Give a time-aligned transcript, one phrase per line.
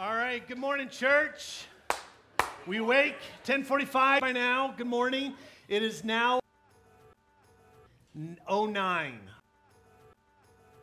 [0.00, 1.66] All right, good morning, church.
[2.66, 4.72] We wake 10:45 by now.
[4.74, 5.34] Good morning.
[5.68, 6.40] It is now
[8.14, 9.20] 09.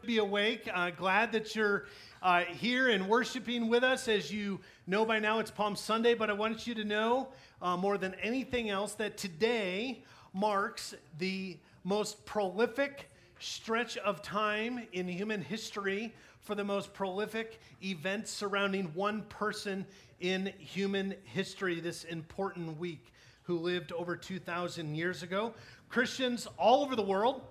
[0.05, 0.69] Be awake.
[0.71, 1.87] Uh, glad that you're
[2.21, 4.07] uh, here and worshiping with us.
[4.07, 7.29] As you know by now, it's Palm Sunday, but I want you to know
[7.59, 13.09] uh, more than anything else that today marks the most prolific
[13.39, 16.13] stretch of time in human history
[16.47, 19.85] for the most prolific events surrounding one person
[20.21, 23.11] in human history this important week
[23.43, 25.53] who lived over 2,000 years ago.
[25.89, 27.41] Christians all over the world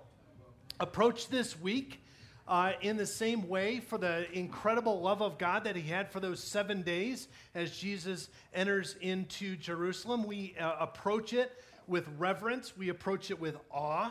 [0.81, 2.01] approach this week
[2.49, 6.21] uh, in the same way for the incredible love of God that He had for
[6.21, 10.27] those seven days as Jesus enters into Jerusalem.
[10.27, 11.53] We uh, approach it
[11.87, 14.11] with reverence, we approach it with awe,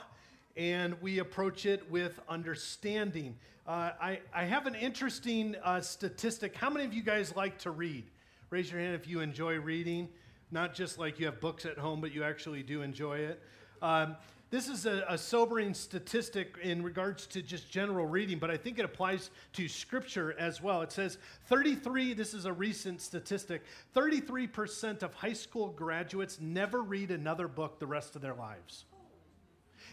[0.57, 3.35] and we approach it with understanding.
[3.67, 6.55] Uh, I, I have an interesting uh, statistic.
[6.55, 8.05] How many of you guys like to read?
[8.49, 10.07] Raise your hand if you enjoy reading.
[10.51, 13.41] Not just like you have books at home, but you actually do enjoy it.
[13.81, 14.15] Um,
[14.51, 18.79] this is a, a, sobering statistic in regards to just general reading, but I think
[18.79, 20.81] it applies to scripture as well.
[20.81, 21.17] It says
[21.47, 23.63] 33, this is a recent statistic
[23.95, 28.85] 33% of high school graduates never read another book the rest of their lives.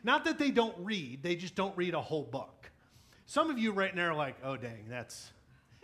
[0.04, 2.70] Not that they don't read, they just don't read a whole book.
[3.26, 5.30] Some of you right now are like, oh, dang, that's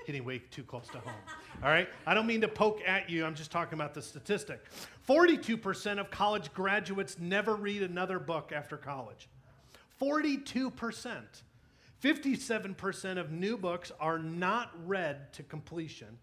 [0.07, 1.13] hitting way too close to home.
[1.63, 1.89] All right?
[2.07, 4.65] I don't mean to poke at you, I'm just talking about the statistic.
[5.09, 9.29] 42% of college graduates never read another book after college.
[10.01, 11.23] 42%.
[12.03, 16.19] 57% of new books are not read to completion.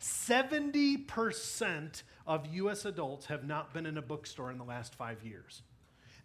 [0.00, 2.84] 70% of U.S.
[2.84, 5.62] adults have not been in a bookstore in the last five years.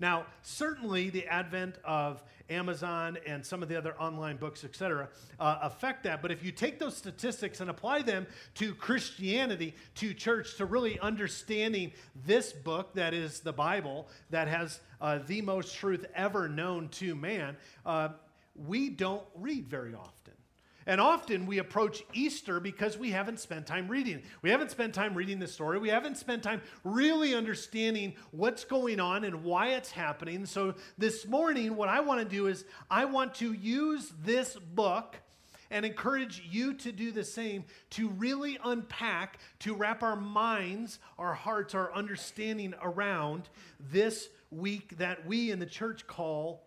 [0.04, 5.08] Now, certainly the advent of Amazon and some of the other online books, et cetera,
[5.40, 6.22] uh, affect that.
[6.22, 11.00] But if you take those statistics and apply them to Christianity, to church, to really
[11.00, 11.94] understanding
[12.26, 17.16] this book that is the Bible, that has uh, the most truth ever known to
[17.16, 17.56] man,
[17.86, 18.10] uh,
[18.58, 20.23] we don't read very often.
[20.86, 24.22] And often we approach Easter because we haven't spent time reading.
[24.42, 25.80] We haven't spent time reading the story.
[25.80, 30.46] We haven't spent time really understanding what's going on and why it's happening.
[30.46, 35.16] So this morning, what I want to do is I want to use this book
[35.74, 41.34] and encourage you to do the same to really unpack, to wrap our minds, our
[41.34, 46.62] hearts, our understanding around this week that we in the church call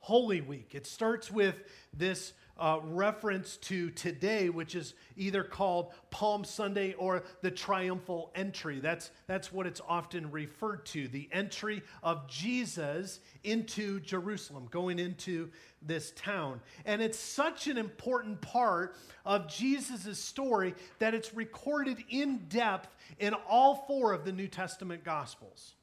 [0.00, 0.74] Holy Week.
[0.74, 1.62] It starts with
[1.94, 8.78] this uh, reference to today, which is either called Palm Sunday or the triumphal entry.
[8.78, 15.50] That's, that's what it's often referred to the entry of Jesus into Jerusalem, going into
[15.82, 16.60] this town.
[16.84, 18.94] And it's such an important part
[19.26, 25.02] of Jesus' story that it's recorded in depth in all four of the New Testament
[25.02, 25.74] Gospels.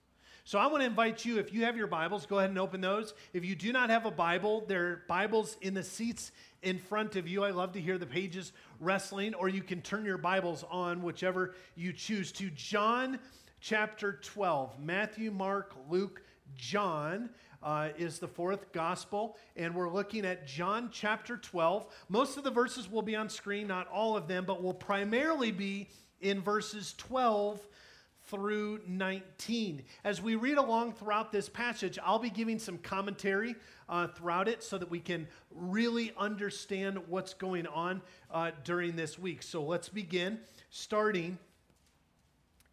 [0.49, 2.81] So I want to invite you, if you have your Bibles, go ahead and open
[2.81, 3.13] those.
[3.33, 6.31] If you do not have a Bible, there are Bibles in the seats
[6.61, 7.43] in front of you.
[7.43, 11.55] I love to hear the pages wrestling, or you can turn your Bibles on, whichever
[11.75, 13.19] you choose, to John
[13.61, 14.79] chapter 12.
[14.79, 16.21] Matthew, Mark, Luke,
[16.55, 17.29] John.
[17.61, 21.87] Uh, is the fourth gospel, and we're looking at John chapter 12.
[22.07, 25.51] Most of the verses will be on screen, not all of them, but will primarily
[25.51, 25.89] be
[26.21, 27.59] in verses 12
[28.29, 29.83] through 19.
[30.03, 33.55] As we read along throughout this passage, I'll be giving some commentary
[33.87, 38.01] uh, throughout it so that we can really understand what's going on
[38.31, 39.43] uh, during this week.
[39.43, 41.37] So let's begin starting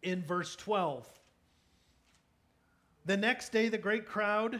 [0.03, 1.07] in verse 12.
[3.05, 4.59] The next day, the great crowd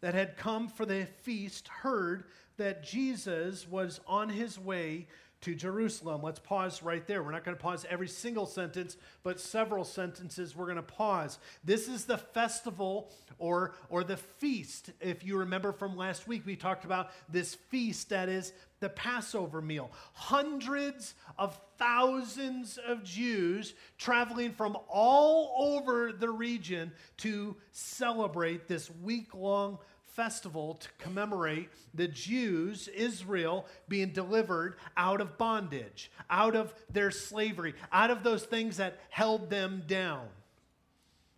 [0.00, 2.24] that had come for the feast heard
[2.56, 5.06] that Jesus was on his way
[5.42, 6.22] to Jerusalem.
[6.22, 7.22] Let's pause right there.
[7.22, 11.38] We're not going to pause every single sentence, but several sentences we're going to pause.
[11.64, 14.90] This is the festival or, or the feast.
[15.00, 19.60] If you remember from last week, we talked about this feast that is the Passover
[19.60, 19.90] meal.
[20.12, 29.34] Hundreds of thousands of Jews traveling from all over the region to celebrate this week
[29.34, 29.78] long
[30.14, 37.74] festival to commemorate the Jews, Israel, being delivered out of bondage, out of their slavery,
[37.92, 40.28] out of those things that held them down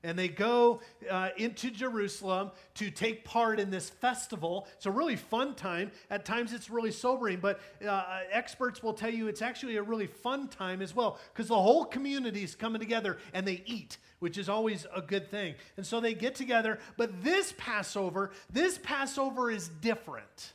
[0.04, 0.80] and they go
[1.10, 4.68] uh, into Jerusalem to take part in this festival.
[4.74, 5.90] It's a really fun time.
[6.10, 10.06] At times it's really sobering, but uh, experts will tell you it's actually a really
[10.06, 14.38] fun time as well because the whole community is coming together and they eat, which
[14.38, 15.54] is always a good thing.
[15.76, 20.52] And so they get together, but this Passover, this Passover is different.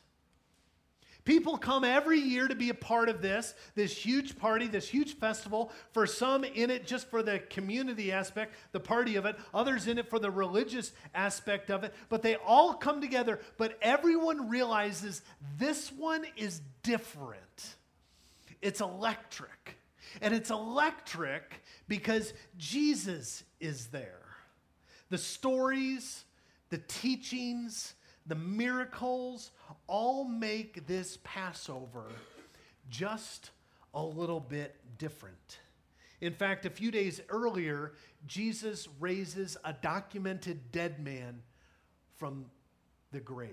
[1.30, 5.14] People come every year to be a part of this, this huge party, this huge
[5.14, 5.70] festival.
[5.92, 9.96] For some in it just for the community aspect, the party of it, others in
[9.98, 11.94] it for the religious aspect of it.
[12.08, 15.22] But they all come together, but everyone realizes
[15.56, 17.76] this one is different.
[18.60, 19.76] It's electric.
[20.20, 24.26] And it's electric because Jesus is there.
[25.10, 26.24] The stories,
[26.70, 27.94] the teachings,
[28.30, 29.50] the miracles
[29.88, 32.04] all make this Passover
[32.88, 33.50] just
[33.92, 35.58] a little bit different.
[36.20, 37.92] In fact, a few days earlier,
[38.28, 41.42] Jesus raises a documented dead man
[42.18, 42.44] from
[43.10, 43.50] the grave.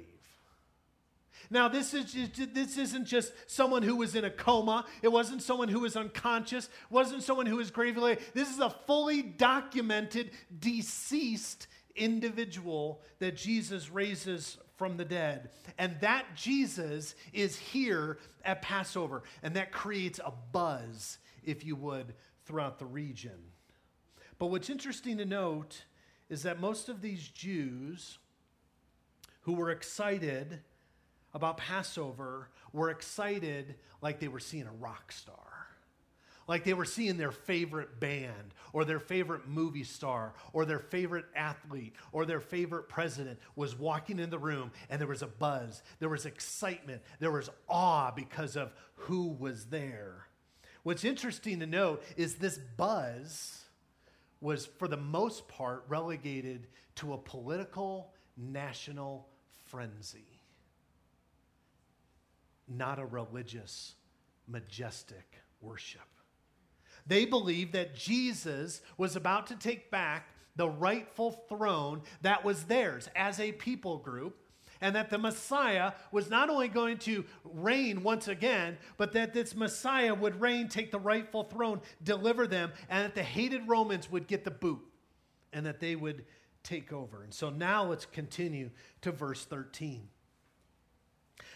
[1.50, 4.86] Now, this, is just, this isn't just someone who was in a coma.
[5.02, 6.66] It wasn't someone who was unconscious.
[6.66, 8.20] It wasn't someone who was gravely.
[8.36, 11.66] This is a fully documented, deceased
[11.96, 15.50] individual that Jesus raises from the dead.
[15.78, 19.24] And that Jesus is here at Passover.
[19.44, 22.14] And that creates a buzz, if you would,
[22.46, 23.52] throughout the region.
[24.40, 25.84] But what's interesting to note
[26.30, 28.20] is that most of these Jews
[29.42, 30.60] who were excited
[31.34, 35.47] about Passover were excited like they were seeing a rock star
[36.48, 41.26] like they were seeing their favorite band or their favorite movie star or their favorite
[41.36, 45.84] athlete or their favorite president was walking in the room and there was a buzz,
[46.00, 50.28] there was excitement, there was awe because of who was there.
[50.84, 53.66] What's interesting to note is this buzz
[54.40, 59.28] was, for the most part, relegated to a political national
[59.66, 60.42] frenzy,
[62.68, 63.96] not a religious,
[64.48, 66.08] majestic worship.
[67.08, 73.10] They believed that Jesus was about to take back the rightful throne that was theirs
[73.16, 74.36] as a people group,
[74.82, 79.56] and that the Messiah was not only going to reign once again, but that this
[79.56, 84.28] Messiah would reign, take the rightful throne, deliver them, and that the hated Romans would
[84.28, 84.86] get the boot,
[85.54, 86.26] and that they would
[86.64, 87.24] take over.
[87.24, 88.70] And so now let's continue
[89.02, 90.10] to verse 13.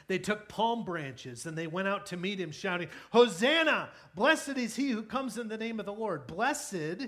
[0.08, 3.90] They took palm branches and they went out to meet him, shouting, Hosanna!
[4.16, 6.28] Blessed is he who comes in the name of the Lord.
[6.28, 7.08] Blessed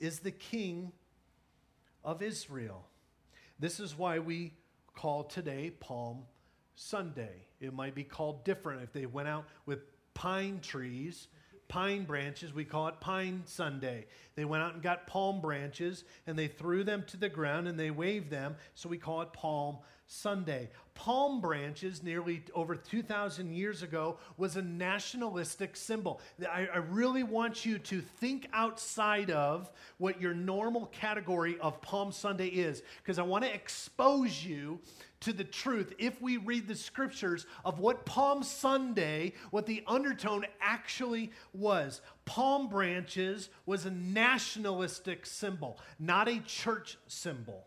[0.00, 0.92] is the King
[2.04, 2.86] of Israel.
[3.58, 4.54] This is why we
[4.94, 6.24] call today Palm
[6.74, 7.46] Sunday.
[7.60, 9.80] It might be called different if they went out with
[10.14, 11.28] pine trees,
[11.68, 12.52] pine branches.
[12.52, 14.06] We call it Pine Sunday.
[14.34, 17.78] They went out and got palm branches and they threw them to the ground and
[17.78, 19.78] they waved them, so we call it Palm
[20.08, 20.70] Sunday.
[20.94, 26.20] Palm branches, nearly over 2,000 years ago, was a nationalistic symbol.
[26.50, 32.10] I, I, really want you to think outside of what your normal category of Palm
[32.10, 34.80] Sunday is, because I want to expose you
[35.20, 40.44] to the truth if we read the scriptures of what Palm Sunday, what the undertone
[40.60, 42.00] actually was.
[42.24, 47.66] Palm branches was a nationalistic symbol, not a church symbol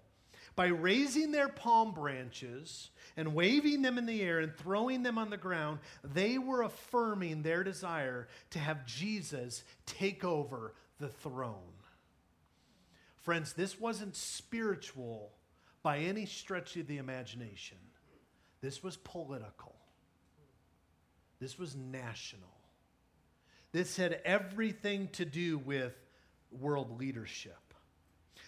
[0.56, 5.30] by raising their palm branches and waving them in the air and throwing them on
[5.30, 11.56] the ground, they were affirming their desire to have Jesus take over the throne.
[13.18, 15.32] Friends, this wasn't spiritual
[15.84, 17.78] by any stretch of the imagination.
[18.62, 19.76] This was political.
[21.40, 22.50] This was national.
[23.72, 25.94] This had everything to do with
[26.52, 27.58] world leadership.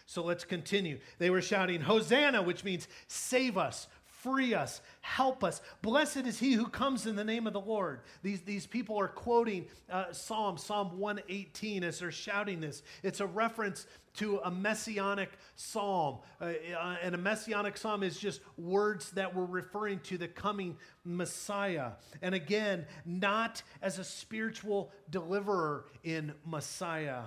[0.05, 0.99] So let's continue.
[1.17, 3.87] They were shouting, Hosanna, which means save us,
[4.23, 5.61] free us, help us.
[5.81, 8.01] Blessed is he who comes in the name of the Lord.
[8.21, 12.81] These, these people are quoting uh, Psalm, Psalm 118, as they're shouting this.
[13.03, 16.19] It's a reference to a messianic psalm.
[16.39, 20.77] Uh, uh, and a messianic psalm is just words that were referring to the coming
[21.03, 21.91] Messiah.
[22.21, 27.23] And again, not as a spiritual deliverer in Messiah,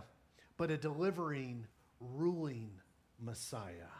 [0.56, 1.66] but a delivering
[2.00, 2.70] ruling
[3.20, 3.92] Messiah.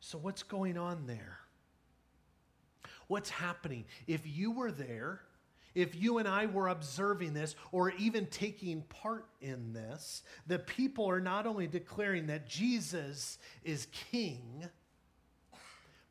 [0.00, 1.38] So, what's going on there?
[3.08, 3.84] What's happening?
[4.06, 5.20] If you were there,
[5.74, 11.08] if you and I were observing this or even taking part in this, the people
[11.08, 14.68] are not only declaring that Jesus is king,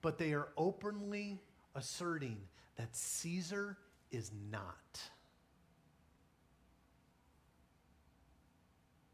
[0.01, 1.39] but they are openly
[1.75, 2.37] asserting
[2.75, 3.77] that Caesar
[4.11, 4.99] is not.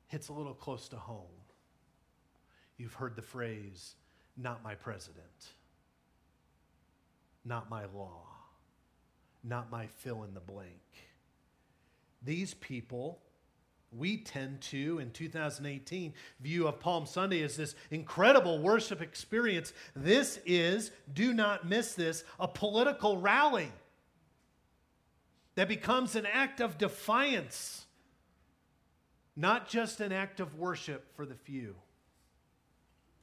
[0.09, 1.23] hits a little close to home.
[2.77, 3.95] You've heard the phrase,
[4.35, 5.53] not my president,
[7.49, 8.21] not my law,
[9.43, 10.69] not my fill in the blank.
[12.23, 13.19] These people,
[13.91, 19.73] we tend to, in 2018, view of Palm Sunday as this incredible worship experience.
[19.95, 23.71] This is, do not miss this, a political rally.
[25.59, 27.85] that becomes an act of defiance,
[29.35, 31.75] not just an act of worship for the few.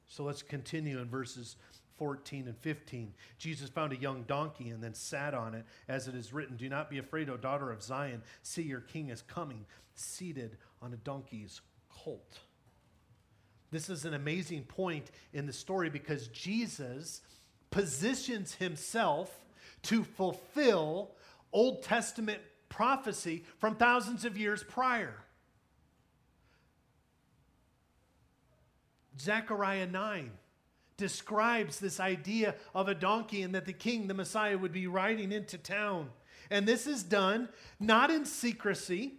[0.06, 1.56] So let's continue in verses
[1.98, 3.14] 14 and 15.
[3.38, 6.68] Jesus found a young donkey and then sat on it, as it is written Do
[6.68, 8.22] not be afraid, O daughter of Zion.
[8.42, 12.38] See, your king is coming, seated on a donkey's colt.
[13.70, 17.20] This is an amazing point in the story because Jesus
[17.70, 19.30] positions himself
[19.82, 21.10] to fulfill
[21.52, 25.14] Old Testament prophecy from thousands of years prior.
[29.18, 30.30] Zechariah 9
[30.96, 35.32] describes this idea of a donkey and that the king, the Messiah, would be riding
[35.32, 36.10] into town.
[36.50, 37.48] And this is done
[37.80, 39.14] not in secrecy,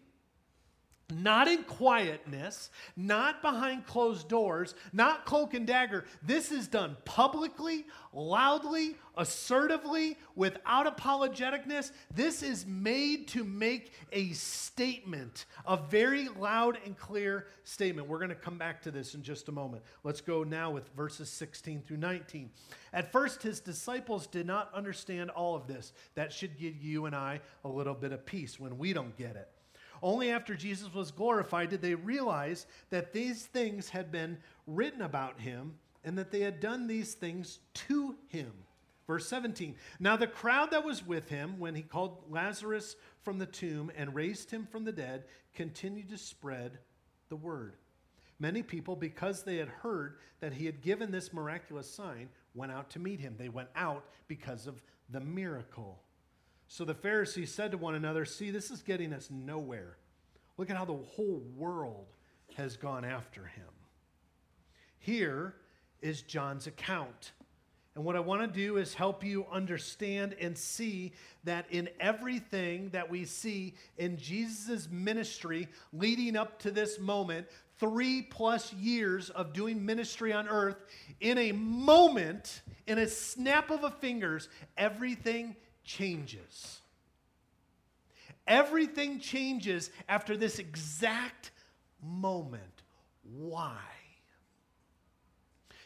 [1.09, 6.03] not in quietness, not behind closed doors, not cloak and dagger.
[6.21, 11.91] This is done publicly, loudly, assertively, without apologeticness.
[12.13, 18.09] This is made to make a statement, a very loud and clear statement.
[18.09, 19.83] We're going to come back to this in just a moment.
[20.03, 22.49] Let's go now with verses 16 through 19.
[22.91, 25.93] At first, his disciples did not understand all of this.
[26.15, 29.37] That should give you and I a little bit of peace when we don't get
[29.37, 29.49] it.
[30.01, 35.39] Only after Jesus was glorified did they realize that these things had been written about
[35.39, 38.51] him and that they had done these things to him.
[39.07, 43.45] Verse 17 Now the crowd that was with him when he called Lazarus from the
[43.45, 45.23] tomb and raised him from the dead
[45.53, 46.77] continued to spread
[47.29, 47.75] the word.
[48.39, 52.89] Many people, because they had heard that he had given this miraculous sign, went out
[52.91, 53.35] to meet him.
[53.37, 55.99] They went out because of the miracle.
[56.67, 59.97] So the Pharisees said to one another, See, this is getting us nowhere.
[60.57, 62.07] Look at how the whole world
[62.55, 63.65] has gone after him.
[64.99, 65.55] Here
[66.01, 67.31] is John's account.
[67.95, 71.13] And what I want to do is help you understand and see
[71.45, 77.47] that in everything that we see in Jesus' ministry leading up to this moment,
[77.79, 80.77] three plus years of doing ministry on earth,
[81.21, 84.47] in a moment, in a snap of a fingers,
[84.77, 85.55] everything
[85.87, 86.81] changes.
[88.45, 91.51] Everything changes after this exact
[92.03, 92.83] moment.
[93.23, 93.79] Why?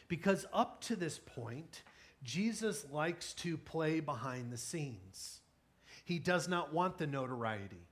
[0.08, 1.82] Because up to this point,
[2.22, 5.40] Jesus likes to play behind the scenes.
[6.04, 7.88] He does not want the notoriety.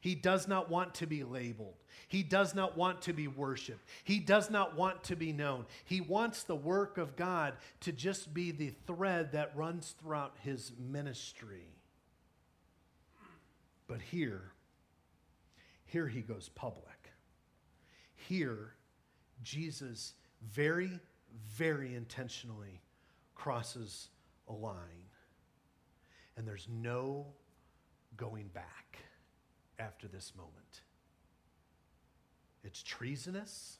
[0.00, 1.81] He does not want to be labeled.
[2.12, 3.88] He does not want to be worshiped.
[4.04, 5.64] He does not want to be known.
[5.86, 10.72] He wants the work of God to just be the thread that runs throughout his
[10.78, 11.64] ministry.
[13.86, 14.52] But here,
[15.86, 17.14] here he goes public.
[18.14, 18.74] Here,
[19.42, 20.12] Jesus
[20.52, 21.00] very,
[21.48, 22.82] very intentionally
[23.34, 24.10] crosses
[24.50, 25.08] a line.
[26.36, 27.24] And there's no
[28.18, 28.98] going back
[29.78, 30.82] after this moment.
[32.64, 33.78] It's treasonous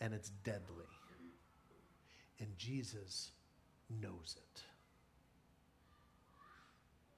[0.00, 0.84] and it's deadly.
[2.40, 3.32] And Jesus
[4.00, 4.62] knows it.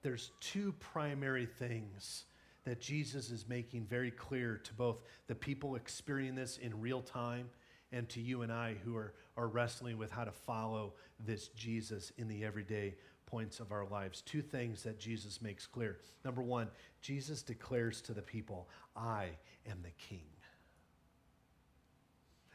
[0.03, 2.25] There's two primary things
[2.65, 7.49] that Jesus is making very clear to both the people experiencing this in real time
[7.93, 12.13] and to you and I who are, are wrestling with how to follow this Jesus
[12.17, 12.95] in the everyday
[13.31, 14.23] points of our lives.
[14.23, 15.99] Two things that Jesus makes clear.
[16.25, 16.69] Number one,
[17.01, 19.29] Jesus declares to the people, I
[19.71, 20.27] am the king.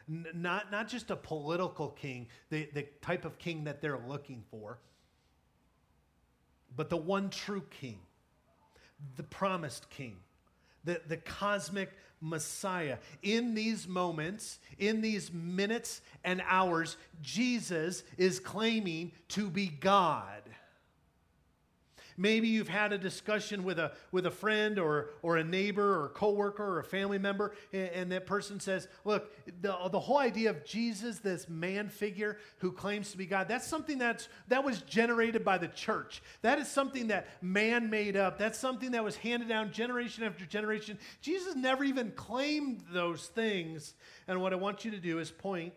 [0.09, 4.43] N- not, not just a political king, the, the type of king that they're looking
[4.51, 4.79] for,
[6.75, 7.99] but the one true king,
[9.15, 10.17] the promised king,
[10.83, 11.91] the, the cosmic
[12.21, 12.97] Messiah.
[13.23, 20.41] In these moments, in these minutes and hours, Jesus is claiming to be God.
[22.17, 26.05] Maybe you've had a discussion with a, with a friend or, or a neighbor or
[26.05, 29.31] a coworker or a family member, and, and that person says, Look,
[29.61, 33.67] the, the whole idea of Jesus, this man figure who claims to be God, that's
[33.67, 36.21] something that's, that was generated by the church.
[36.41, 38.37] That is something that man made up.
[38.37, 40.97] That's something that was handed down generation after generation.
[41.21, 43.93] Jesus never even claimed those things.
[44.27, 45.73] And what I want you to do is point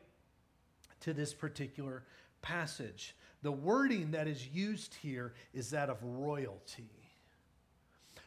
[1.01, 2.05] to this particular
[2.43, 3.15] passage.
[3.43, 6.91] The wording that is used here is that of royalty.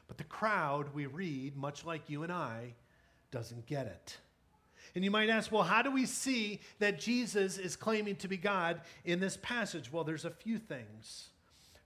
[0.08, 2.74] But the crowd, we read, much like you and I,
[3.32, 4.18] doesn't get it.
[4.96, 8.38] And you might ask, well, how do we see that Jesus is claiming to be
[8.38, 9.92] God in this passage?
[9.92, 11.30] Well, there's a few things.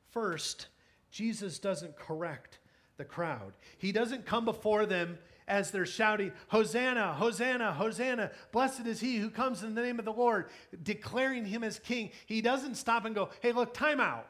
[0.09, 0.67] First,
[1.11, 2.59] Jesus doesn't correct
[2.97, 8.31] the crowd, he doesn't come before them as they're shouting, Hosanna, Hosanna, Hosanna.
[8.51, 10.49] Blessed is he who comes in the name of the Lord,
[10.83, 12.11] declaring him as king.
[12.25, 14.27] He doesn't stop and go, hey, look, time out.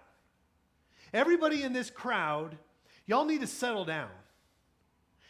[1.14, 2.58] Everybody in this crowd,
[3.06, 4.10] Y'all need to settle down.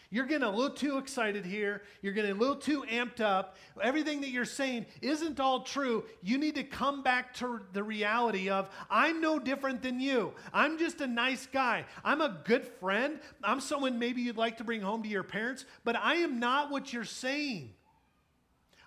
[0.10, 1.82] You're getting a little too excited here.
[2.02, 3.58] You're getting a little too amped up.
[3.82, 6.06] Everything that you're saying isn't all true.
[6.22, 10.34] You need to come back to the reality of I'm no different than you.
[10.54, 11.86] I'm just a nice guy.
[12.04, 13.20] I'm a good friend.
[13.44, 16.72] I'm someone maybe you'd like to bring home to your parents, but I am not
[16.72, 17.74] what you're saying.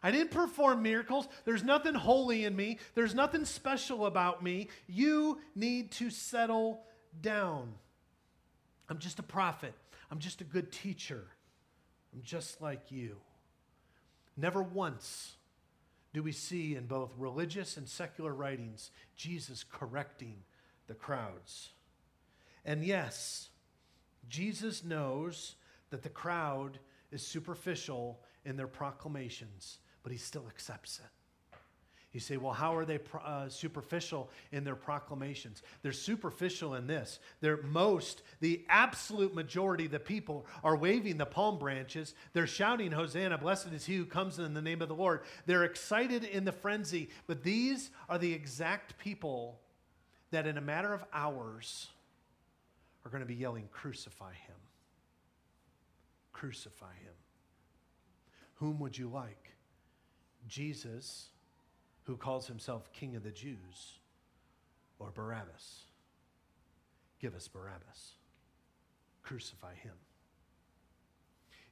[0.02, 1.28] I didn't perform miracles.
[1.44, 2.78] There's nothing holy in me.
[2.94, 4.68] There's nothing special about me.
[4.86, 6.82] You need to settle
[7.20, 7.74] down.
[8.88, 9.74] I'm just a prophet.
[10.10, 11.24] I'm just a good teacher.
[12.12, 13.16] I'm just like you.
[14.36, 15.36] Never once
[16.14, 20.36] do we see in both religious and secular writings Jesus correcting
[20.86, 21.70] the crowds.
[22.64, 23.50] And yes,
[24.28, 25.56] Jesus knows
[25.90, 26.78] that the crowd
[27.10, 31.17] is superficial in their proclamations, but he still accepts it.
[32.18, 35.62] You say, well, how are they uh, superficial in their proclamations?
[35.82, 37.20] They're superficial in this.
[37.40, 42.16] They're most, the absolute majority of the people are waving the palm branches.
[42.32, 45.20] They're shouting, Hosanna, blessed is he who comes in the name of the Lord.
[45.46, 47.08] They're excited in the frenzy.
[47.28, 49.60] But these are the exact people
[50.32, 51.86] that in a matter of hours
[53.04, 54.56] are going to be yelling, Crucify him.
[56.32, 57.14] Crucify him.
[58.54, 59.52] Whom would you like?
[60.48, 61.28] Jesus
[62.08, 63.98] who calls himself King of the Jews,
[64.98, 65.84] or Barabbas?
[67.20, 68.14] Give us Barabbas.
[69.22, 69.92] Crucify him.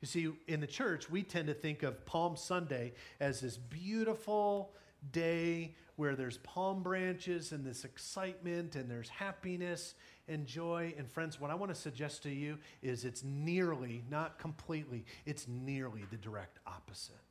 [0.03, 4.75] You see, in the church, we tend to think of Palm Sunday as this beautiful
[5.11, 9.95] day where there's palm branches and this excitement and there's happiness
[10.29, 10.93] and joy.
[10.99, 15.49] And friends, what I want to suggest to you is it's nearly, not completely, it's
[15.49, 17.26] nearly the direct opposite.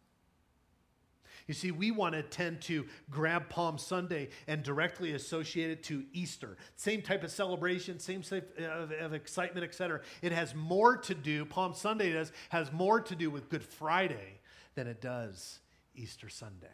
[1.48, 6.04] You see, we want to tend to grab Palm Sunday and directly associate it to
[6.12, 6.58] Easter.
[6.76, 10.02] Same type of celebration, same type of, of excitement, etc.
[10.24, 14.40] It has more to do, Palm Sunday does, has more to do with Good Friday
[14.74, 15.60] than it does
[15.94, 16.68] Easter Sunday.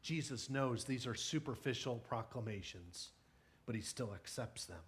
[0.00, 3.10] Jesus knows these are superficial proclamations,
[3.66, 4.80] but he still accepts them.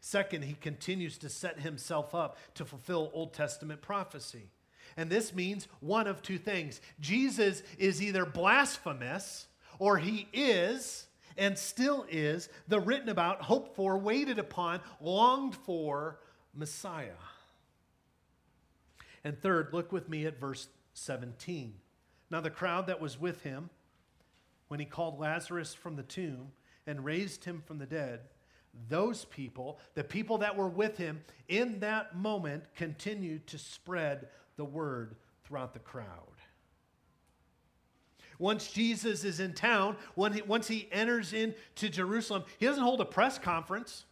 [0.00, 4.50] Second, he continues to set himself up to fulfill Old Testament prophecy.
[4.96, 9.46] And this means one of two things Jesus is either blasphemous
[9.78, 11.06] or he is
[11.36, 16.18] and still is the written about, hoped for, waited upon, longed for
[16.54, 17.10] Messiah.
[19.22, 21.74] And third, look with me at verse 17.
[22.30, 23.70] Now, the crowd that was with him,
[24.68, 26.52] when he called Lazarus from the tomb
[26.86, 28.20] and raised him from the dead,
[28.88, 34.64] those people, the people that were with him in that moment, continued to spread the
[34.64, 36.06] word throughout the crowd.
[38.38, 39.96] Once Jesus is in town,
[40.32, 44.04] he, once he enters into Jerusalem, he doesn't hold a press conference.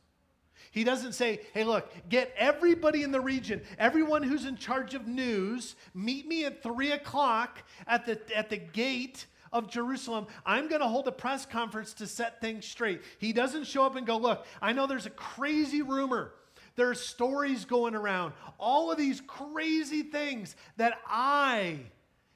[0.70, 5.06] He doesn't say, hey, look, get everybody in the region, everyone who's in charge of
[5.06, 10.26] news, meet me at three o'clock at the, at the gate of Jerusalem.
[10.44, 13.02] I'm going to hold a press conference to set things straight.
[13.18, 16.32] He doesn't show up and go, look, I know there's a crazy rumor
[16.76, 21.78] there are stories going around, all of these crazy things that I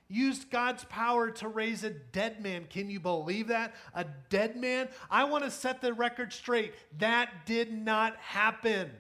[0.09, 2.67] used God's power to raise a dead man.
[2.71, 3.75] Can you believe that?
[3.95, 4.89] A dead man?
[5.11, 6.75] I want to set the record straight.
[6.99, 8.91] That did not happen.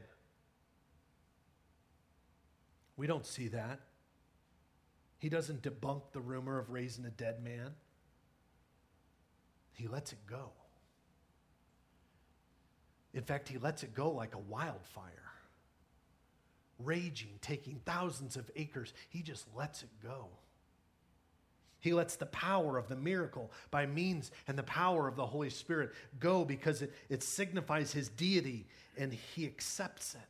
[2.96, 3.80] We don't see that.
[5.18, 7.74] He doesn't debunk the rumor of raising a dead man,
[9.72, 10.50] he lets it go.
[13.14, 15.27] In fact, he lets it go like a wildfire
[16.78, 18.92] raging, taking thousands of acres.
[19.08, 20.28] He just lets it go.
[21.80, 25.50] He lets the power of the miracle by means and the power of the Holy
[25.50, 30.20] Spirit go because it, it signifies his deity and he accepts it.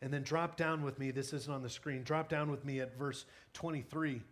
[0.00, 2.80] And then drop down with me, this isn't on the screen, drop down with me
[2.80, 4.22] at verse 23.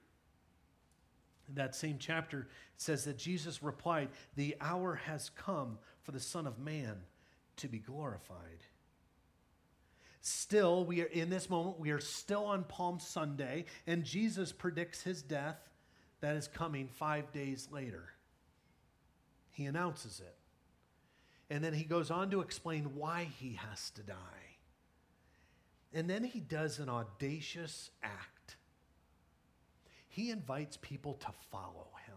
[1.48, 6.46] In that same chapter, says that Jesus replied, The hour has come for the Son
[6.46, 6.96] of Man
[7.56, 8.64] to be glorified.
[10.20, 15.02] Still, we are in this moment, we are still on Palm Sunday, and Jesus predicts
[15.02, 15.58] his death
[16.20, 18.10] that is coming five days later.
[19.50, 20.36] He announces it.
[21.48, 24.14] And then he goes on to explain why he has to die.
[25.92, 28.56] And then he does an audacious act.
[30.08, 32.16] He invites people to follow him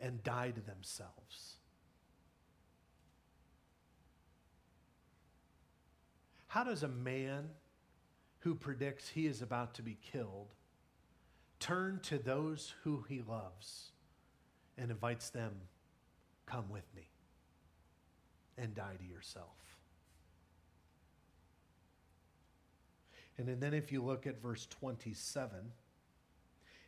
[0.00, 1.59] and die to themselves.
[6.50, 7.48] How does a man
[8.40, 10.48] who predicts he is about to be killed
[11.60, 13.92] turn to those who he loves
[14.76, 15.52] and invites them,
[16.46, 17.08] Come with me?
[18.58, 19.78] and die to yourself.
[23.38, 25.56] And then, if you look at verse 27,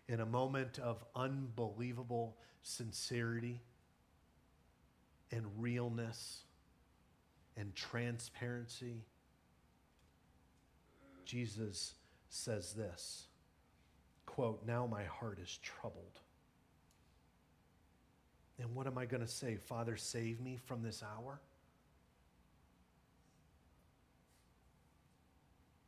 [0.09, 3.63] in a moment of unbelievable sincerity
[5.31, 6.43] and realness
[7.57, 9.05] and transparency,
[11.25, 11.95] Jesus
[12.29, 13.27] says this
[14.27, 16.21] quote, Now my heart is troubled.
[18.59, 19.57] And what am I going to say?
[19.57, 21.41] Father, save me from this hour?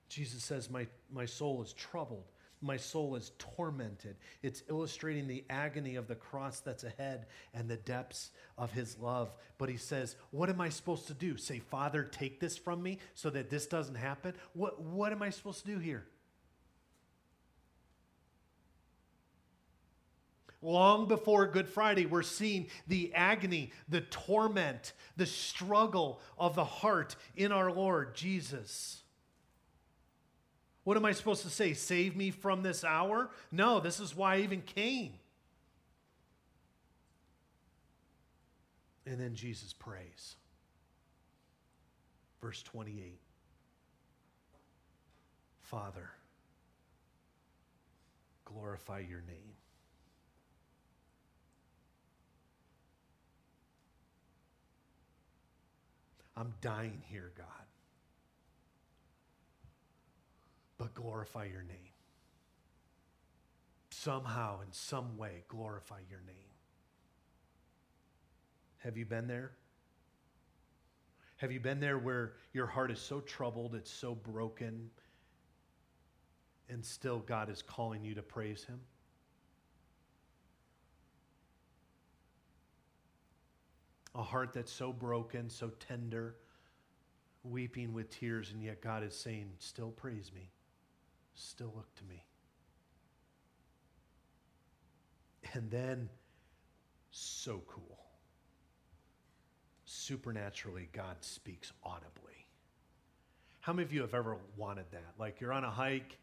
[0.09, 2.25] Jesus says, My, my soul is troubled.
[2.65, 4.17] My soul is tormented.
[4.43, 9.35] It's illustrating the agony of the cross that's ahead and the depths of his love.
[9.59, 11.37] But he says, What am I supposed to do?
[11.37, 14.33] Say, Father, take this from me so that this doesn't happen?
[14.55, 16.07] What, what am I supposed to do here?
[20.63, 27.17] Long before Good Friday, we're seeing the agony, the torment, the struggle of the heart
[27.37, 29.04] in our Lord Jesus.
[30.85, 31.73] What am I supposed to say?
[31.73, 33.31] Save me from this hour?
[33.51, 35.15] No, this is why I even came.
[39.07, 40.37] And then Jesus prays.
[42.41, 43.19] Verse 28
[45.63, 46.11] Father,
[48.45, 49.55] glorify your name.
[56.37, 57.47] I'm dying here, God.
[60.85, 61.95] But glorify your name.
[63.89, 66.53] Somehow, in some way, glorify your name.
[68.81, 69.53] Have you been there?
[71.39, 74.91] Have you been there where your heart is so troubled, it's so broken,
[76.69, 78.81] and still God is calling you to praise Him?
[84.15, 86.37] a heart that's so broken, so tender,
[87.43, 90.51] weeping with tears, and yet God is saying, Still praise me,
[91.35, 92.25] still look to me.
[95.53, 96.09] And then,
[97.11, 97.99] so cool.
[99.85, 102.47] Supernaturally, God speaks audibly.
[103.61, 105.15] How many of you have ever wanted that?
[105.19, 106.19] Like you're on a hike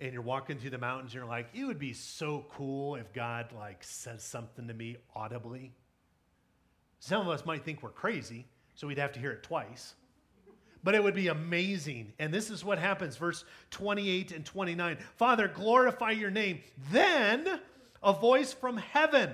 [0.00, 3.12] and you're walking through the mountains, and you're like, it would be so cool if
[3.12, 5.74] God like says something to me audibly.
[7.00, 9.94] Some of us might think we're crazy, so we'd have to hear it twice.
[10.82, 12.12] But it would be amazing.
[12.18, 14.98] And this is what happens, verse 28 and 29.
[15.16, 16.60] Father, glorify your name.
[16.90, 17.60] Then
[18.02, 19.30] a voice from heaven.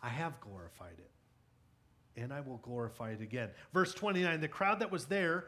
[0.00, 3.50] I have glorified it, and I will glorify it again.
[3.72, 5.46] Verse 29 The crowd that was there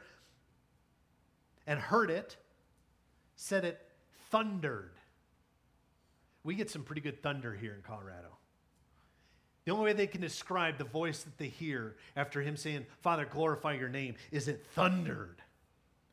[1.67, 2.37] and heard it
[3.37, 3.81] said it
[4.31, 4.91] thundered.
[6.43, 8.40] We get some pretty good thunder here in Colorado.
[9.65, 13.27] The only way they can describe the voice that they hear after him saying, Father,
[13.27, 15.43] glorify your name, is it thundered.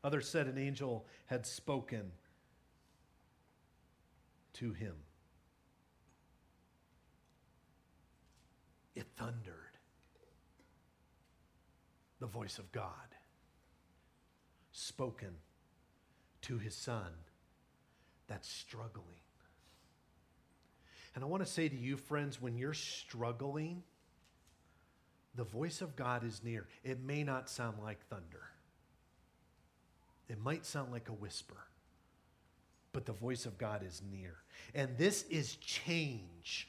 [0.04, 2.12] Others said an angel had spoken
[4.54, 4.94] to him.
[8.94, 9.54] It thundered.
[12.20, 12.90] The voice of God
[14.72, 15.30] spoken
[16.42, 17.12] to his son
[18.26, 19.20] that's struggling
[21.18, 23.82] and I want to say to you, friends, when you're struggling,
[25.34, 26.68] the voice of God is near.
[26.84, 28.44] It may not sound like thunder,
[30.28, 31.56] it might sound like a whisper,
[32.92, 34.36] but the voice of God is near.
[34.76, 36.68] And this is change.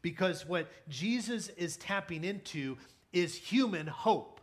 [0.00, 2.78] Because what Jesus is tapping into
[3.12, 4.40] is human hope.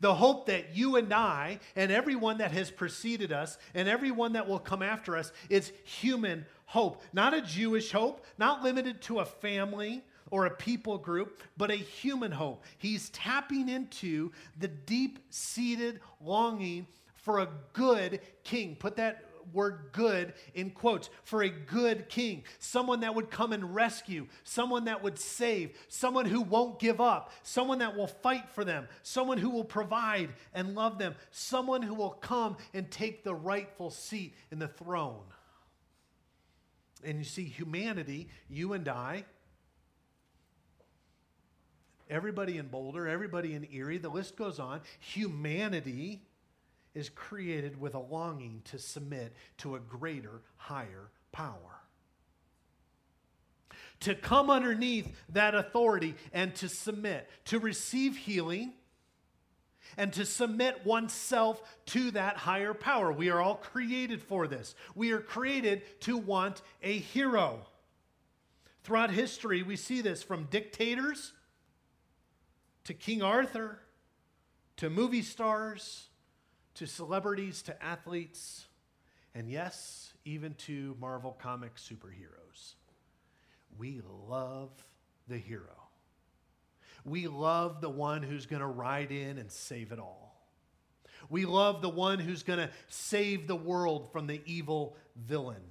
[0.00, 4.48] The hope that you and I and everyone that has preceded us and everyone that
[4.48, 7.02] will come after us is human hope.
[7.12, 11.74] Not a Jewish hope, not limited to a family or a people group, but a
[11.74, 12.64] human hope.
[12.78, 18.74] He's tapping into the deep seated longing for a good king.
[18.76, 23.74] Put that word good in quotes for a good king, someone that would come and
[23.74, 28.64] rescue, someone that would save, someone who won't give up, someone that will fight for
[28.64, 33.34] them, someone who will provide and love them, someone who will come and take the
[33.34, 35.24] rightful seat in the throne.
[37.04, 39.24] And you see, humanity, you and I,
[42.08, 44.80] everybody in Boulder, everybody in Erie, the list goes on.
[45.00, 46.22] Humanity
[46.94, 51.80] is created with a longing to submit to a greater, higher power.
[54.00, 58.74] To come underneath that authority and to submit, to receive healing,
[59.96, 63.12] and to submit oneself to that higher power.
[63.12, 64.74] We are all created for this.
[64.94, 67.66] We are created to want a hero.
[68.84, 71.32] Throughout history, we see this from dictators
[72.84, 73.78] to King Arthur,
[74.76, 76.08] to movie stars,
[76.74, 78.66] to celebrities, to athletes,
[79.34, 82.74] and yes, even to Marvel comic superheroes.
[83.78, 84.70] We love
[85.28, 85.81] the hero.
[87.04, 90.22] We love the one who's going to ride in and save it all.
[91.28, 95.62] We love the one who's going to save the world from the evil villain.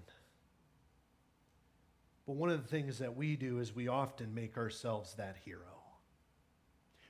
[2.26, 5.60] But one of the things that we do is we often make ourselves that hero.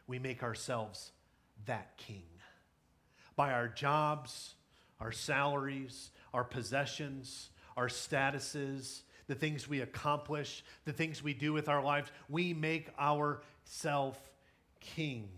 [0.07, 1.12] We make ourselves
[1.65, 2.23] that king
[3.36, 4.55] by our jobs,
[4.99, 11.69] our salaries, our possessions, our statuses, the things we accomplish, the things we do with
[11.69, 12.12] our lives.
[12.29, 14.19] We make ourselves
[14.79, 15.29] king.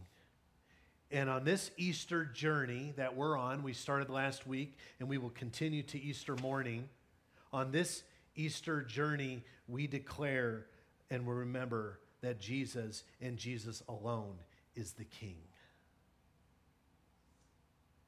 [1.12, 5.30] And on this Easter journey that we're on, we started last week and we will
[5.30, 6.90] continue to Easter morning.
[7.52, 8.04] On this
[8.36, 10.66] Easter journey, we declare
[11.12, 14.36] and we remember that Jesus and Jesus alone
[14.76, 15.36] is the King.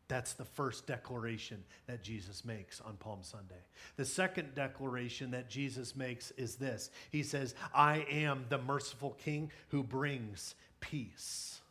[0.07, 3.63] That's the first declaration that Jesus makes on Palm Sunday.
[3.97, 9.51] The second declaration that Jesus makes is this He says, I am the merciful King
[9.69, 11.61] who brings peace.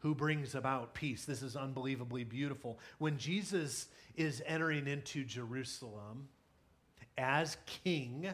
[0.00, 1.24] Who brings about peace.
[1.26, 2.78] This is unbelievably beautiful.
[2.98, 6.28] When Jesus is entering into Jerusalem
[7.18, 8.32] as king,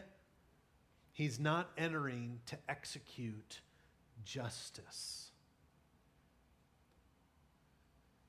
[1.11, 3.59] he's not entering to execute
[4.23, 5.26] justice.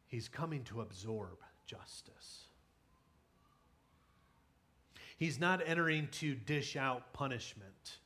[0.08, 2.46] He's coming to absorb justice.
[5.18, 7.98] He's not entering to dish out punishment.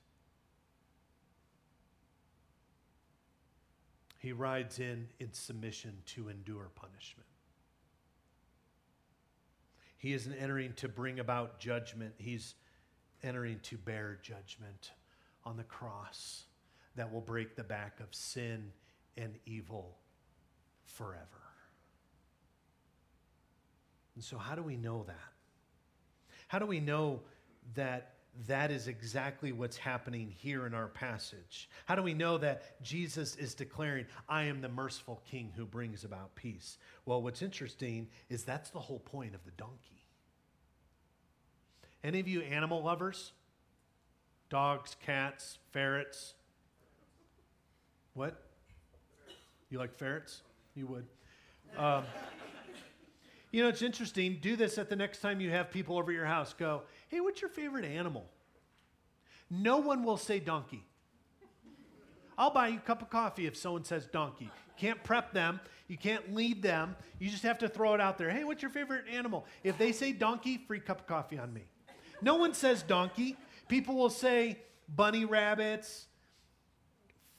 [4.18, 7.28] He rides in in submission to endure punishment.
[9.96, 12.14] He isn't entering to bring about judgment.
[12.18, 12.54] He's
[13.22, 14.92] entering to bear judgment
[15.44, 16.44] on the cross
[16.96, 18.72] that will break the back of sin
[19.16, 19.98] and evil
[20.84, 21.41] forever.
[24.14, 25.16] And so, how do we know that?
[26.48, 27.20] How do we know
[27.74, 28.14] that
[28.46, 31.68] that is exactly what's happening here in our passage?
[31.84, 36.04] How do we know that Jesus is declaring, I am the merciful king who brings
[36.04, 36.78] about peace?
[37.04, 40.06] Well, what's interesting is that's the whole point of the donkey.
[42.02, 43.32] Any of you animal lovers?
[44.48, 46.34] Dogs, cats, ferrets?
[48.14, 48.42] What?
[49.70, 50.42] You like ferrets?
[50.74, 51.06] You would.
[51.78, 52.04] Um,
[53.52, 54.38] you know, it's interesting.
[54.40, 56.54] Do this at the next time you have people over your house.
[56.54, 58.24] Go, hey, what's your favorite animal?
[59.50, 60.84] No one will say donkey.
[62.38, 64.46] I'll buy you a cup of coffee if someone says donkey.
[64.46, 65.60] You Can't prep them.
[65.86, 66.96] You can't lead them.
[67.18, 68.30] You just have to throw it out there.
[68.30, 69.44] Hey, what's your favorite animal?
[69.62, 71.62] If they say donkey, free cup of coffee on me.
[72.22, 73.36] No one says donkey.
[73.68, 76.06] People will say bunny rabbits,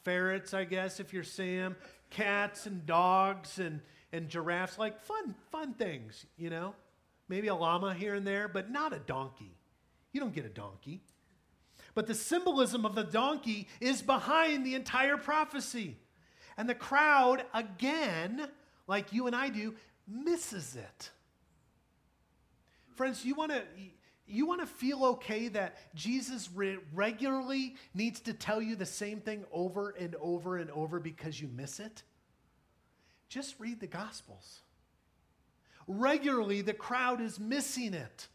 [0.03, 1.75] ferrets, I guess, if you're Sam,
[2.13, 3.81] cats and dogs and
[4.13, 6.75] and giraffes, like fun, fun things, you know?
[7.27, 9.57] Maybe a llama here and there, but not a donkey.
[10.13, 11.01] You don't get a donkey.
[11.95, 15.97] But the symbolism of the donkey is behind the entire prophecy.
[16.57, 18.47] And the crowd, again,
[18.87, 19.73] like you and I do,
[20.07, 21.09] misses it.
[22.95, 23.63] Friends, you want to
[24.25, 29.19] you want to feel okay that Jesus re- regularly needs to tell you the same
[29.19, 32.03] thing over and over and over because you miss it?
[33.27, 34.61] Just read the Gospels.
[35.87, 38.27] Regularly, the crowd is missing it.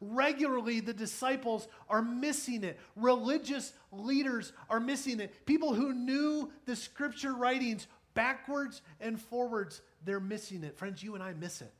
[0.00, 2.78] Regularly, the disciples are missing it.
[2.96, 5.46] Religious leaders are missing it.
[5.46, 10.76] People who knew the scripture writings backwards and forwards, they're missing it.
[10.76, 11.72] Friends, you and I miss it.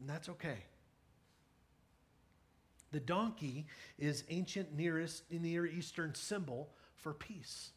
[0.00, 0.58] And that's okay.
[2.92, 3.66] The donkey
[3.98, 7.70] is ancient nearest Near Eastern symbol for peace.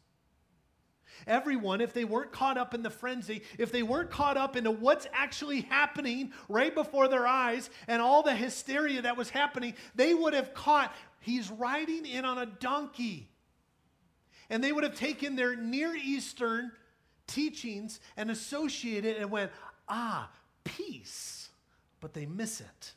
[1.26, 4.70] Everyone, if they weren't caught up in the frenzy, if they weren't caught up into
[4.70, 10.12] what's actually happening right before their eyes and all the hysteria that was happening, they
[10.12, 13.30] would have caught he's riding in on a donkey.
[14.50, 16.70] And they would have taken their Near Eastern
[17.26, 19.50] teachings and associated it and went,
[19.88, 20.30] ah,
[20.64, 21.48] peace.
[22.00, 22.92] But they miss it.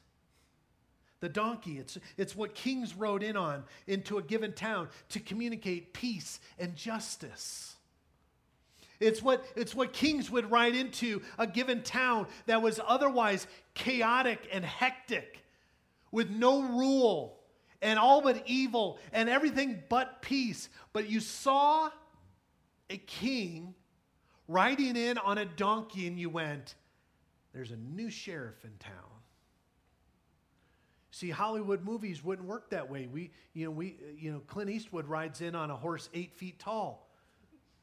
[1.22, 5.94] The donkey, it's, it's what kings rode in on into a given town to communicate
[5.94, 7.76] peace and justice.
[9.00, 14.48] It's what, it's what kings would ride into a given town that was otherwise chaotic
[14.52, 15.44] and hectic,
[16.12, 17.40] with no rule
[17.82, 20.70] and all but evil and everything but peace.
[20.92, 21.90] But you saw
[22.90, 23.74] a king
[24.48, 26.76] riding in on a donkey, and you went,
[27.54, 29.19] There's a new sheriff in town.
[31.12, 33.08] See, Hollywood movies wouldn't work that way.
[33.12, 36.34] We, you know, we, uh, you know, Clint Eastwood rides in on a horse eight
[36.34, 37.08] feet tall.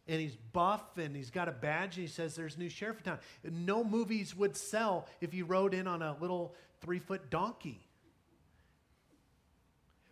[0.08, 2.98] and he's buff and he's got a badge and he says there's a new sheriff
[2.98, 3.18] in town.
[3.44, 7.80] No movies would sell if you rode in on a little three foot donkey.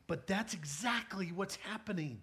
[0.07, 2.21] But that's exactly what's happening.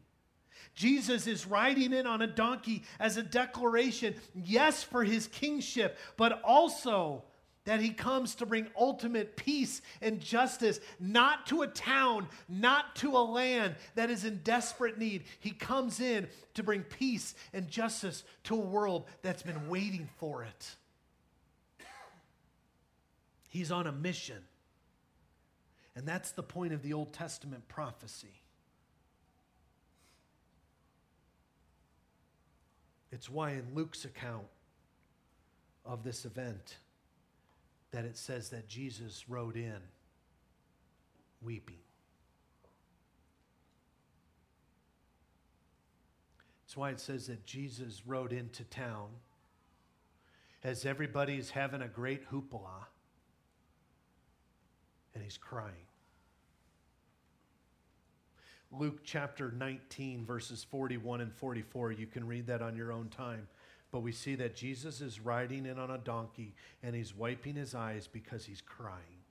[0.75, 6.41] Jesus is riding in on a donkey as a declaration, yes, for his kingship, but
[6.43, 7.23] also
[7.65, 13.11] that he comes to bring ultimate peace and justice, not to a town, not to
[13.11, 15.23] a land that is in desperate need.
[15.39, 20.43] He comes in to bring peace and justice to a world that's been waiting for
[20.43, 20.75] it.
[23.49, 24.41] He's on a mission.
[25.95, 28.41] And that's the point of the Old Testament prophecy.
[33.11, 34.47] It's why in Luke's account
[35.85, 36.77] of this event
[37.91, 39.79] that it says that Jesus rode in
[41.41, 41.79] weeping.
[46.63, 49.09] That's why it says that Jesus rode into town
[50.63, 52.85] as everybody's having a great hoopla
[55.13, 55.73] and he's crying.
[58.71, 61.91] Luke chapter 19, verses 41 and 44.
[61.91, 63.49] You can read that on your own time.
[63.91, 67.75] But we see that Jesus is riding in on a donkey and he's wiping his
[67.75, 69.21] eyes because he's crying.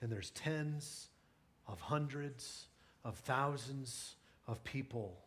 [0.00, 1.08] And there's tens
[1.66, 2.66] of hundreds
[3.04, 4.14] of thousands
[4.46, 5.18] of people.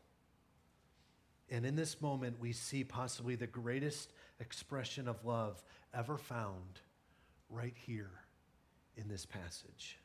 [1.50, 5.62] And in this moment, we see possibly the greatest expression of love
[5.94, 6.82] ever found
[7.50, 8.12] right here
[8.96, 9.98] in this passage.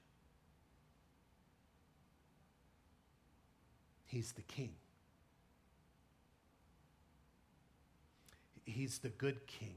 [4.15, 4.71] He's the king.
[8.65, 9.75] He's the good king.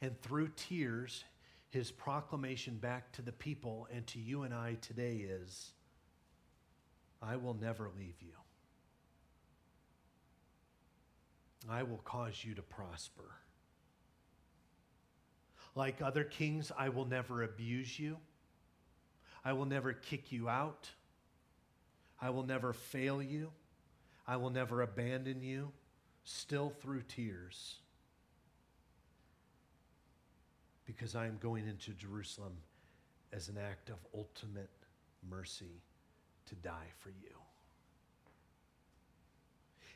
[0.00, 1.22] And through tears,
[1.70, 5.70] his proclamation back to the people and to you and I today is
[7.22, 8.34] I will never leave you.
[11.70, 13.30] I will cause you to prosper.
[15.76, 18.16] Like other kings, I will never abuse you.
[19.44, 20.90] I will never kick you out.
[22.22, 23.50] I will never fail you.
[24.26, 25.72] I will never abandon you,
[26.22, 27.74] still through tears,
[30.86, 32.56] because I am going into Jerusalem
[33.32, 34.70] as an act of ultimate
[35.28, 35.82] mercy
[36.46, 37.34] to die for you.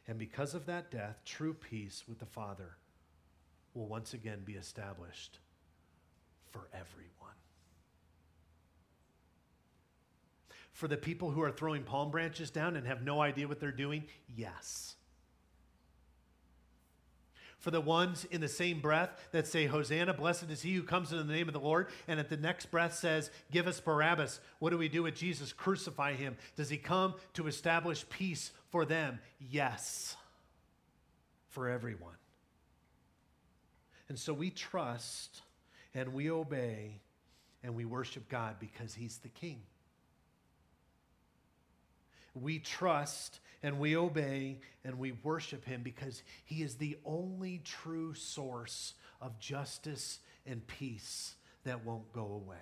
[0.08, 2.76] And because of that death, true peace with the Father
[3.74, 5.38] will once again be established
[6.50, 7.34] for everyone.
[10.76, 13.72] For the people who are throwing palm branches down and have no idea what they're
[13.72, 14.04] doing,
[14.36, 14.94] yes.
[17.56, 21.12] For the ones in the same breath that say, Hosanna, blessed is he who comes
[21.12, 24.38] in the name of the Lord, and at the next breath says, Give us Barabbas.
[24.58, 25.50] What do we do with Jesus?
[25.50, 26.36] Crucify him.
[26.56, 29.18] Does he come to establish peace for them?
[29.40, 30.14] Yes,
[31.48, 32.18] for everyone.
[34.10, 35.40] And so we trust
[35.94, 37.00] and we obey
[37.62, 39.62] and we worship God because He's the King.
[42.40, 48.14] We trust and we obey and we worship Him because He is the only true
[48.14, 52.56] source of justice and peace that won't go away.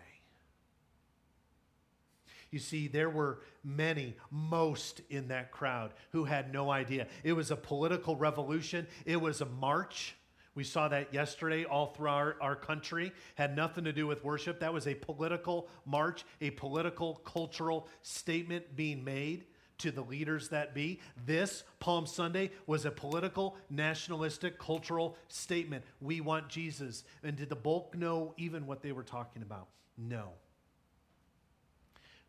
[2.51, 7.09] You see, there were many, most in that crowd who had no idea.
[7.25, 10.15] It was a political revolution, it was a march.
[10.55, 13.11] We saw that yesterday all through our, our country.
[13.35, 14.61] Had nothing to do with worship.
[14.61, 19.47] That was a political march, a political, cultural statement being made
[19.79, 21.01] to the leaders that be.
[21.27, 25.85] This, Palm Sunday, was a political, nationalistic, cultural statement.
[26.01, 27.05] We want Jesus.
[27.23, 29.69] And did the bulk know even what they were talking about?
[29.97, 30.31] No.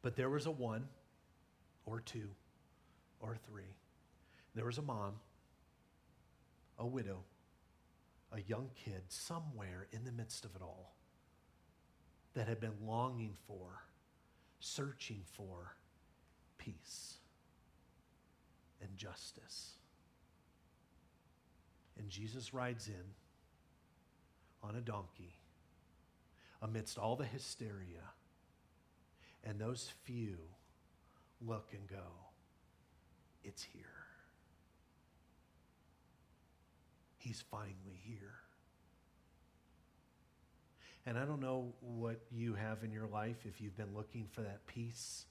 [0.02, 0.88] But there was a one,
[1.86, 2.30] or two,
[3.20, 3.76] or three.
[4.54, 5.14] There was a mom,
[6.80, 7.24] a widow,
[8.32, 10.94] a young kid somewhere in the midst of it all
[12.34, 13.84] that had been longing for,
[14.60, 15.76] searching for
[16.58, 17.18] peace
[18.82, 19.72] and justice.
[21.98, 23.14] And Jesus rides in
[24.64, 25.34] on a donkey
[26.62, 28.02] amidst all the hysteria,
[29.44, 30.38] and those few
[31.42, 32.06] look and go,
[33.44, 33.86] It's here.
[37.18, 38.34] He's finally here.
[41.08, 44.42] And I don't know what you have in your life if you've been looking for
[44.42, 45.26] that peace,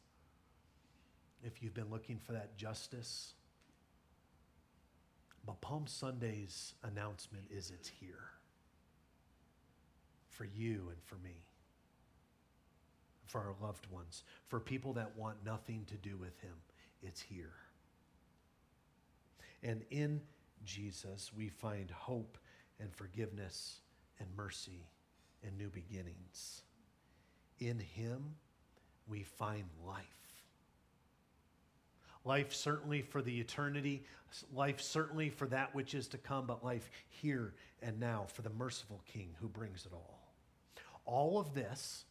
[1.44, 3.34] if you've been looking for that justice.
[5.46, 8.30] But Palm Sunday's announcement is it's here
[10.30, 11.46] for you and for me.
[13.26, 16.54] for our loved ones, for people that want nothing to do with Him.
[17.02, 17.52] It's here.
[19.62, 20.20] And in
[20.64, 22.38] Jesus, we find hope
[22.80, 23.80] and forgiveness
[24.20, 24.86] and mercy
[25.42, 26.62] and new beginnings.
[27.58, 28.36] In Him,
[29.08, 30.23] we find life.
[32.24, 34.02] Life certainly for the eternity,
[34.52, 37.52] life certainly for that which is to come, but life here
[37.82, 40.20] and now for the merciful King who brings it all.
[41.04, 42.04] All of this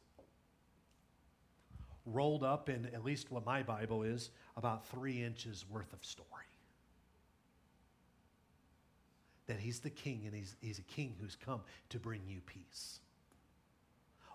[2.06, 6.28] rolled up in at least what my Bible is about three inches worth of story.
[9.48, 13.00] That he's the king and he's, he's a king who's come to bring you peace.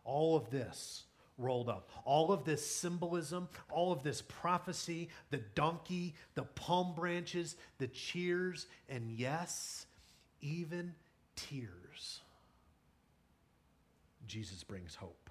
[0.04, 1.04] All of this
[1.38, 1.88] rolled up.
[2.04, 8.66] All of this symbolism, all of this prophecy, the donkey, the palm branches, the cheers,
[8.88, 9.86] and yes,
[10.40, 10.94] even
[11.36, 12.20] tears.
[14.26, 15.30] Jesus brings hope.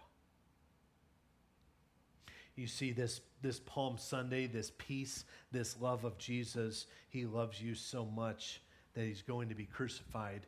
[2.56, 6.88] You see this, this Palm Sunday, this peace, this love of Jesus.
[7.10, 8.62] He loves you so much
[8.96, 10.48] that he's going to be crucified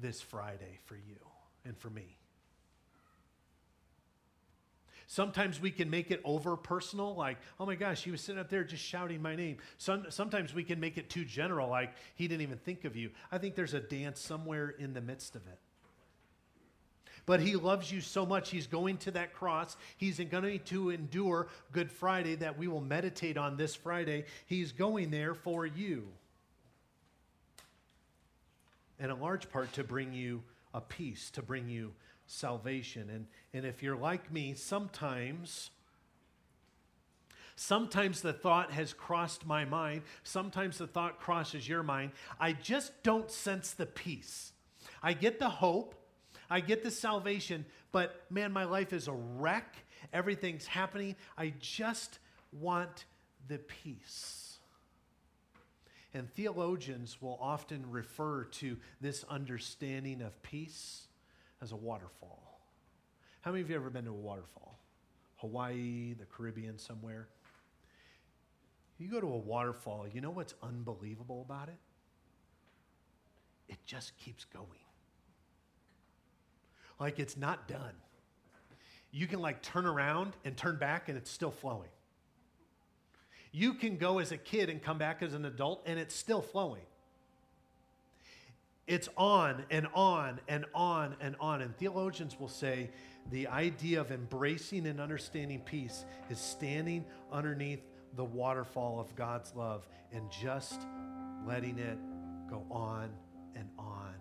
[0.00, 1.18] this Friday for you
[1.66, 2.16] and for me.
[5.12, 8.48] Sometimes we can make it over personal, like, oh my gosh, he was sitting up
[8.48, 9.58] there just shouting my name.
[9.76, 13.10] Some, sometimes we can make it too general, like, he didn't even think of you.
[13.30, 15.58] I think there's a dance somewhere in the midst of it.
[17.26, 19.76] But he loves you so much, he's going to that cross.
[19.98, 24.24] He's going to endure Good Friday that we will meditate on this Friday.
[24.46, 26.08] He's going there for you.
[28.98, 30.42] And a large part to bring you
[30.72, 31.92] a peace, to bring you
[32.32, 33.10] salvation.
[33.10, 35.70] And, and if you're like me, sometimes,
[37.56, 42.12] sometimes the thought has crossed my mind, sometimes the thought crosses your mind.
[42.40, 44.52] I just don't sense the peace.
[45.02, 45.94] I get the hope,
[46.48, 49.76] I get the salvation, but man, my life is a wreck.
[50.12, 51.16] Everything's happening.
[51.38, 52.18] I just
[52.52, 53.04] want
[53.48, 54.58] the peace.
[56.14, 61.06] And theologians will often refer to this understanding of peace
[61.62, 62.60] as a waterfall.
[63.40, 64.78] How many of you ever been to a waterfall?
[65.36, 67.28] Hawaii, the Caribbean, somewhere?
[68.98, 71.78] You go to a waterfall, you know what's unbelievable about it?
[73.68, 74.68] It just keeps going.
[77.00, 77.94] Like it's not done.
[79.10, 81.90] You can like turn around and turn back and it's still flowing.
[83.50, 86.40] You can go as a kid and come back as an adult and it's still
[86.40, 86.82] flowing.
[88.86, 91.62] It's on and on and on and on.
[91.62, 92.90] And theologians will say
[93.30, 97.82] the idea of embracing and understanding peace is standing underneath
[98.16, 100.80] the waterfall of God's love and just
[101.46, 101.98] letting it
[102.50, 103.10] go on
[103.54, 104.14] and on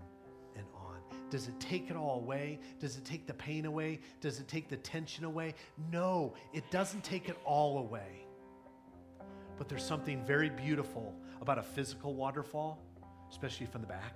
[0.55, 0.97] and on.
[1.32, 2.59] Does it take it all away?
[2.80, 3.99] Does it take the pain away?
[4.22, 5.55] Does it take the tension away?
[5.91, 8.28] No, it doesn't take it all away.
[9.57, 12.80] But there's something very beautiful about a physical waterfall,
[13.30, 14.16] especially from the back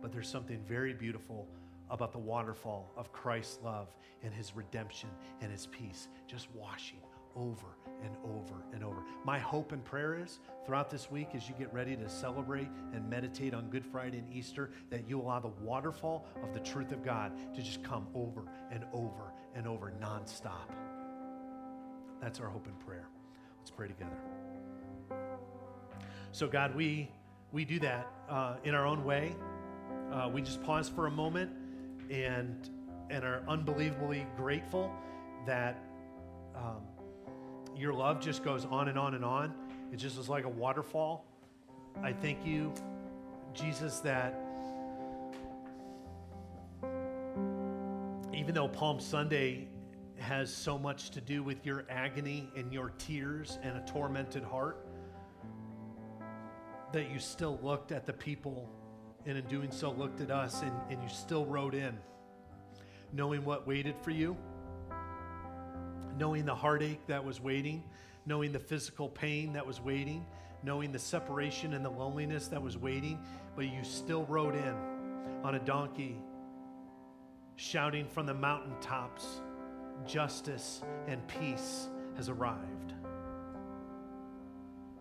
[0.00, 1.48] but there's something very beautiful
[1.90, 3.88] about the waterfall of Christ's love
[4.22, 5.08] and his redemption
[5.40, 7.00] and his peace just washing
[7.34, 9.02] over and over and over.
[9.24, 13.08] My hope and prayer is throughout this week as you get ready to celebrate and
[13.08, 17.04] meditate on Good Friday and Easter that you allow the waterfall of the truth of
[17.04, 20.70] God to just come over and over and over nonstop.
[22.20, 23.08] That's our hope and prayer.
[23.58, 24.18] Let's pray together.
[26.32, 27.10] So, God, we,
[27.52, 29.34] we do that uh, in our own way
[30.12, 31.50] uh, we just pause for a moment
[32.10, 32.70] and
[33.10, 34.92] and are unbelievably grateful
[35.46, 35.82] that
[36.54, 36.82] um,
[37.76, 39.54] your love just goes on and on and on.
[39.92, 41.24] It just is like a waterfall.
[42.02, 42.72] I thank you,
[43.54, 44.38] Jesus, that
[48.34, 49.68] even though Palm Sunday
[50.18, 54.86] has so much to do with your agony and your tears and a tormented heart,
[56.92, 58.68] that you still looked at the people
[59.28, 61.96] and in doing so looked at us and, and you still rode in,
[63.12, 64.34] knowing what waited for you,
[66.16, 67.84] knowing the heartache that was waiting,
[68.24, 70.24] knowing the physical pain that was waiting,
[70.62, 73.18] knowing the separation and the loneliness that was waiting,
[73.54, 74.74] but you still rode in
[75.44, 76.16] on a donkey,
[77.56, 79.42] shouting from the mountaintops,
[80.06, 82.94] justice and peace has arrived.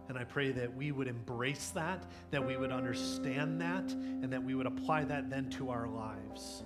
[0.09, 4.41] And I pray that we would embrace that, that we would understand that, and that
[4.41, 6.63] we would apply that then to our lives.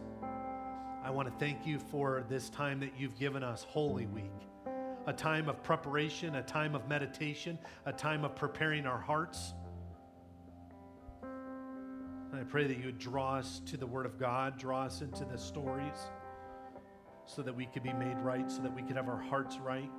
[1.03, 4.31] I want to thank you for this time that you've given us, Holy Week,
[5.07, 9.55] a time of preparation, a time of meditation, a time of preparing our hearts.
[11.23, 15.01] And I pray that you would draw us to the Word of God, draw us
[15.01, 15.97] into the stories,
[17.25, 19.89] so that we could be made right, so that we could have our hearts right.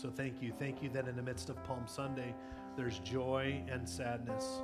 [0.00, 0.54] So thank you.
[0.58, 2.34] Thank you that in the midst of Palm Sunday,
[2.74, 4.62] there's joy and sadness,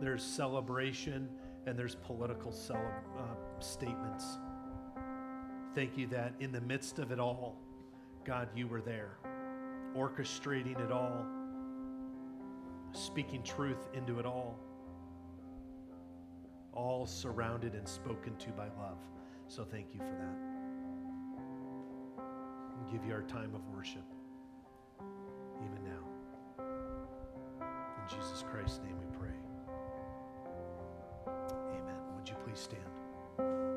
[0.00, 1.28] there's celebration,
[1.66, 2.80] and there's political cele-
[3.16, 4.38] uh, statements.
[5.76, 7.56] Thank you that in the midst of it all,
[8.24, 9.18] God, you were there,
[9.96, 11.24] orchestrating it all,
[12.90, 14.58] speaking truth into it all,
[16.72, 18.98] all surrounded and spoken to by love.
[19.46, 20.36] So thank you for that.
[22.80, 24.02] And give you our time of worship,
[28.08, 29.34] In Jesus Christ's name we pray.
[31.26, 31.96] Amen.
[32.16, 33.75] Would you please stand?